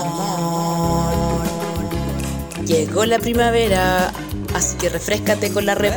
amor. 0.00 1.42
Llegó 2.66 3.04
la 3.04 3.18
primavera, 3.18 4.12
así 4.54 4.76
que 4.78 4.88
refrescate 4.88 5.52
con 5.52 5.66
la 5.66 5.74
Red 5.74 5.92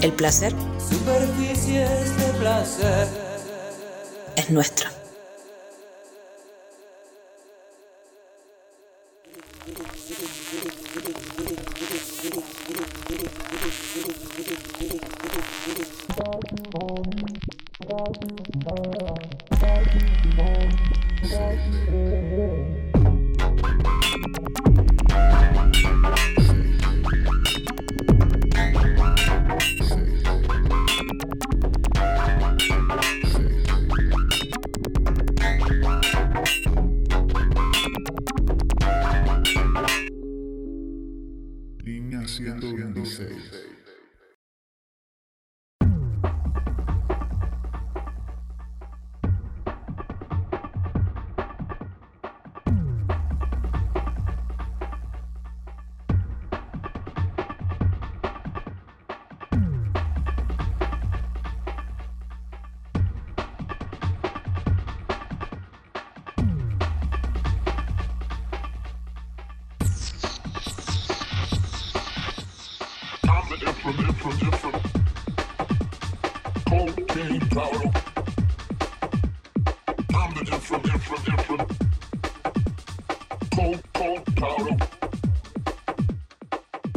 El 0.00 0.12
placer 0.12 0.54
superficies 0.78 2.16
de 2.16 2.32
placer 2.38 3.08
es 4.36 4.50
nuestro. 4.50 4.97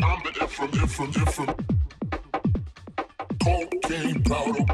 I'm 0.04 0.24
the 0.24 0.32
different, 0.32 0.74
different, 0.74 1.14
different. 1.14 1.50
Cocaine 3.44 4.24
powder. 4.24 4.66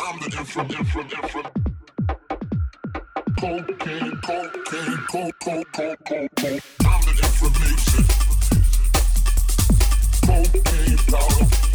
I'm 0.00 0.20
the 0.20 0.28
different, 0.30 0.70
different, 0.70 1.10
different. 1.10 1.48
Cocaine, 3.38 4.20
cocaine, 4.22 4.98
coke, 5.10 5.38
coke, 5.40 5.72
coke, 5.72 5.98
coke, 6.04 6.30
coke. 6.36 6.62
I'm 6.86 7.02
the 7.02 7.12
Ephraim 7.22 7.52
Mason. 7.60 8.04
Cocaine 10.26 10.98
powder. 11.08 11.71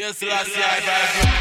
Deus 0.00 0.16
lá 0.22 0.44
se 0.44 0.50
vai. 0.50 1.39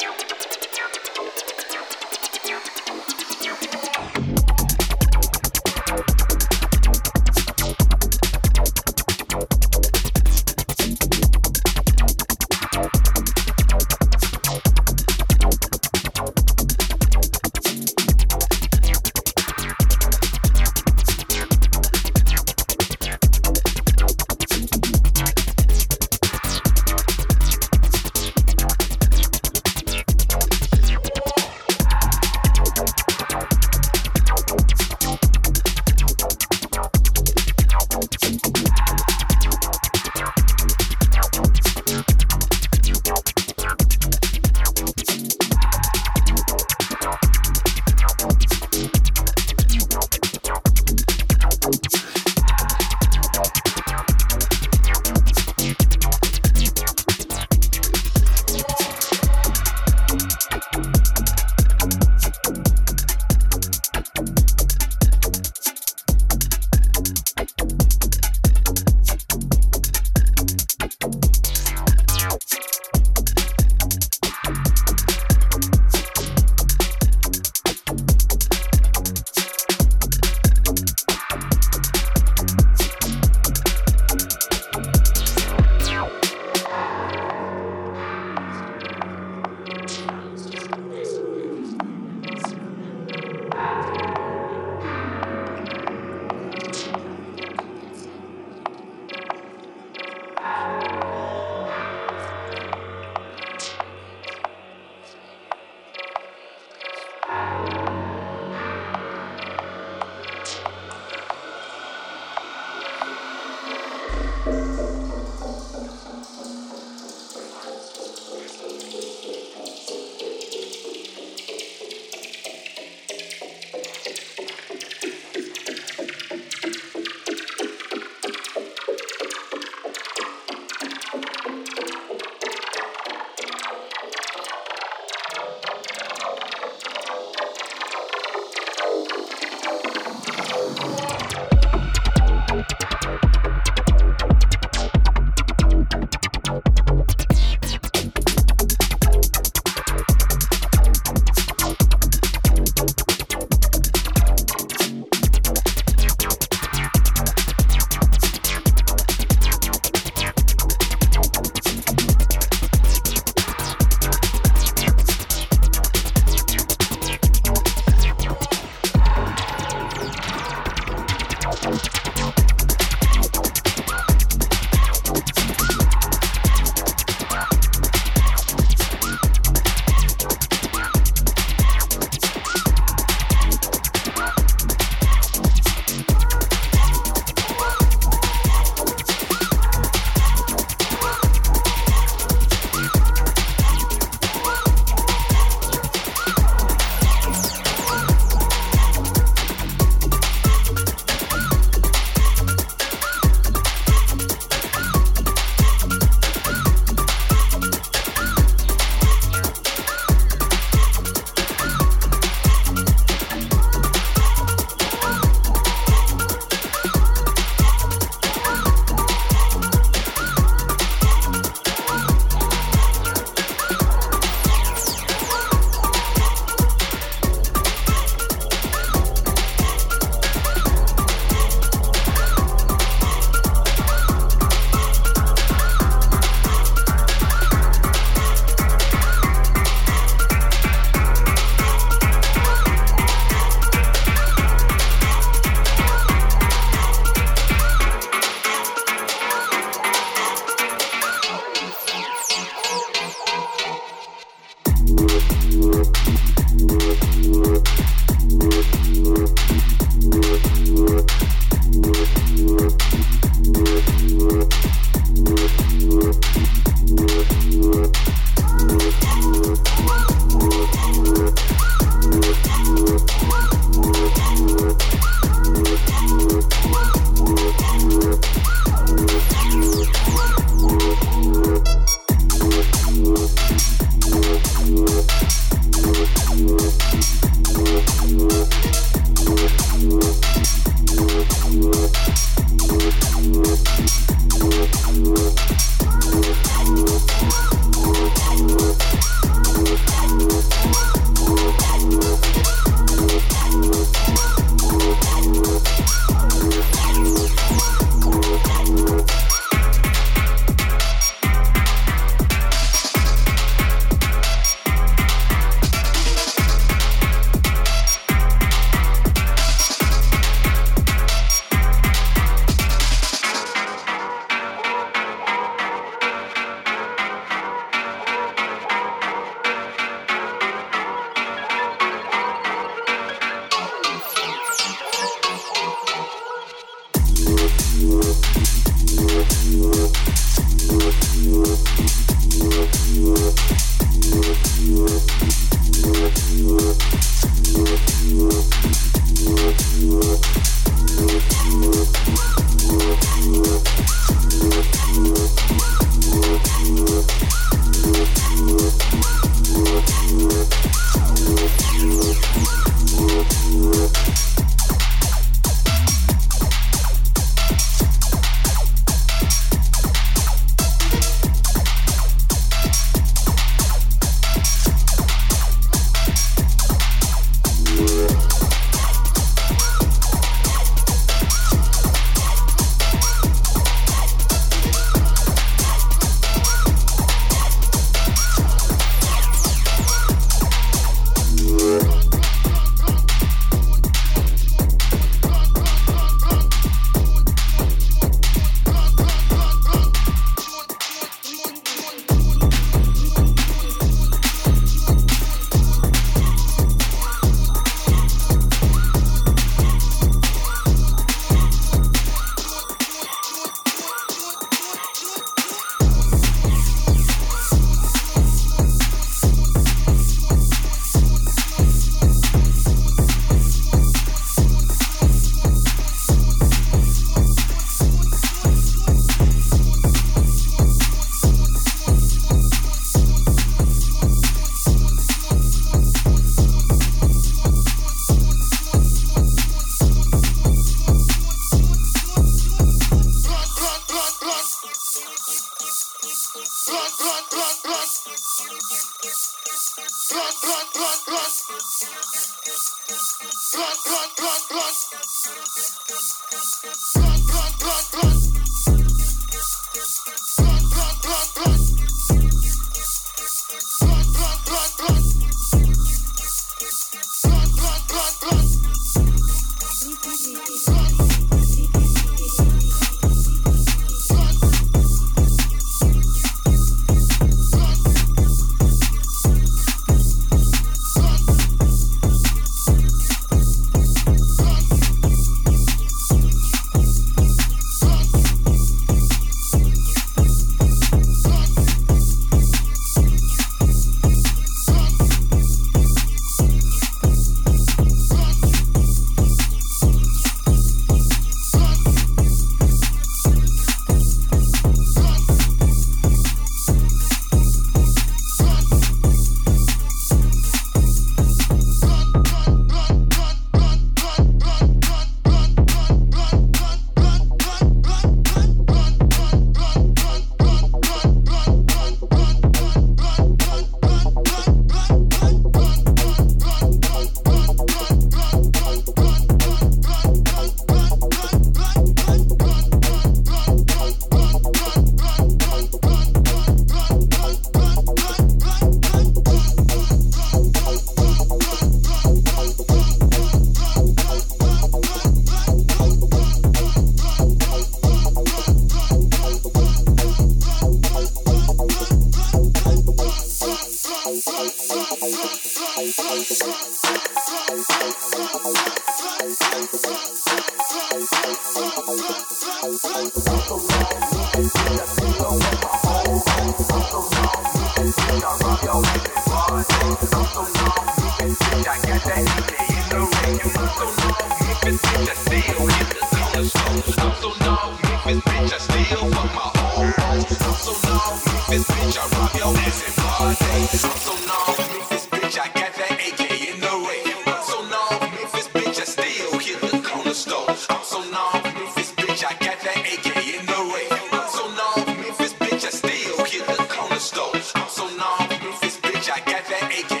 I 599.27 599.31
got 599.31 599.45
that 599.45 599.91
AK. 599.91 600.00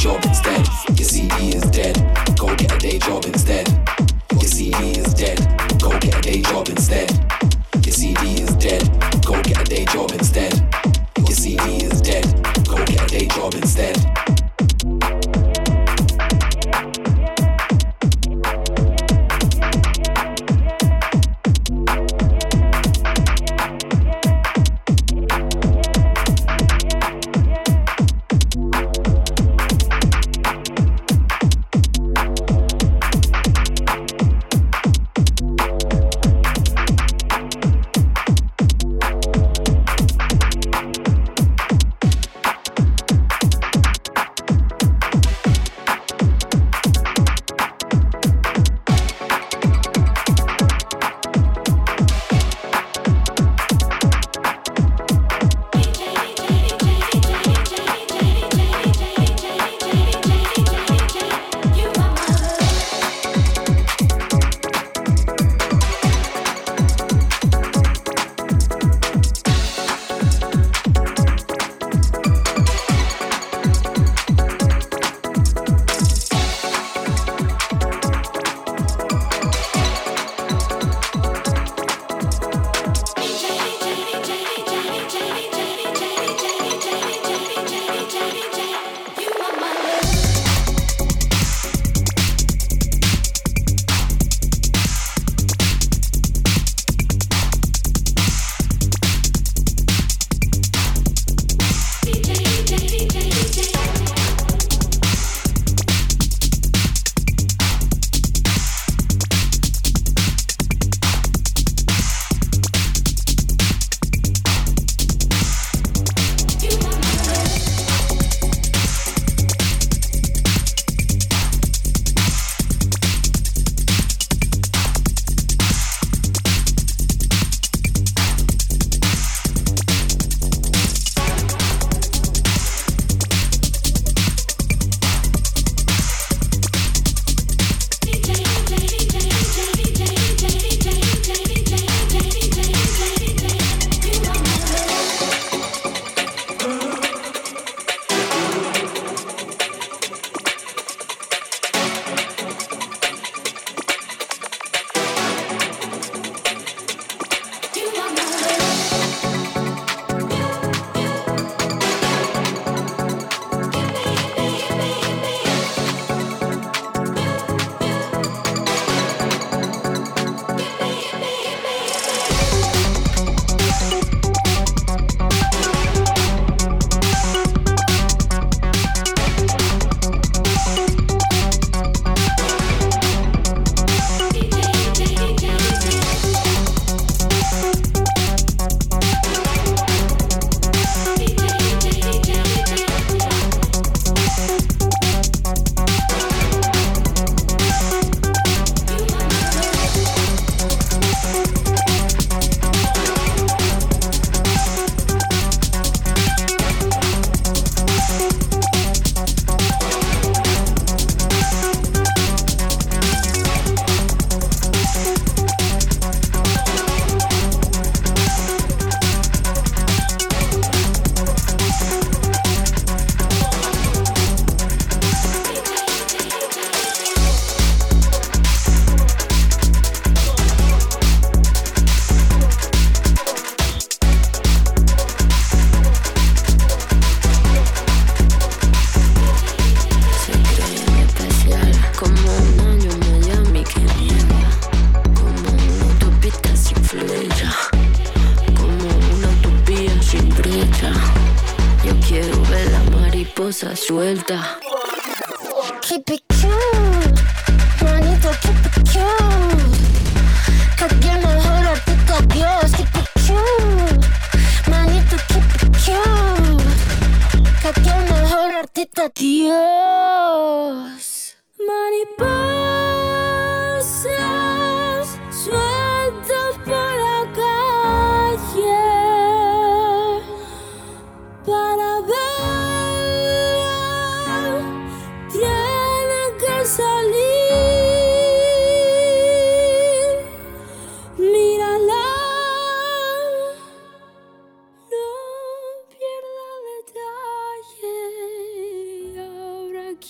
Job 0.00 0.24
instead. 0.24 0.66
Your 0.96 1.06
CD 1.06 1.50
is 1.50 1.62
dead, 1.64 1.94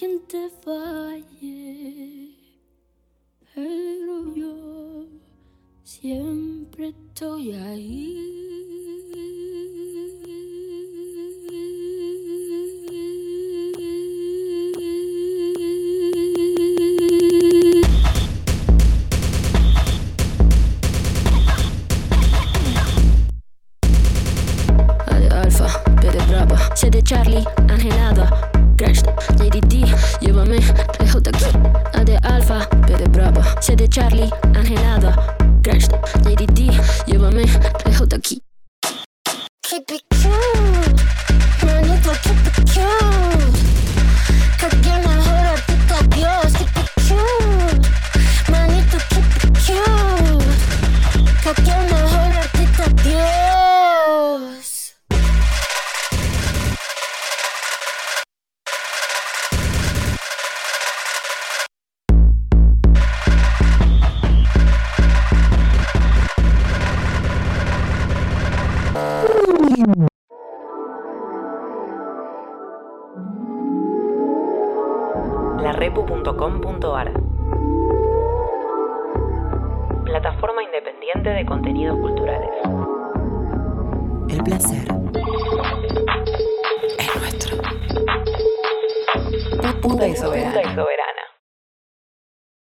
quien 0.01 0.19
te 0.27 0.49
falle 0.65 1.60